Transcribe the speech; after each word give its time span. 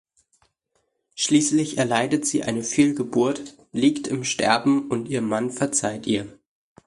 Schließlich 1.13 1.77
erleidet 1.77 2.25
sie 2.25 2.41
eine 2.43 2.63
Fehlgeburt, 2.63 3.55
liegt 3.71 4.07
im 4.07 4.23
Sterben 4.23 4.87
und 4.89 5.07
ihr 5.07 5.21
Mann 5.21 5.51
verzeiht 5.51 6.07
ihr. 6.07 6.39